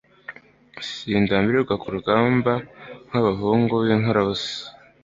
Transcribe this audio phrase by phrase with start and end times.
[0.89, 2.51] sindambirwa ku rugamba
[3.07, 4.59] nkabahungu binkorabusa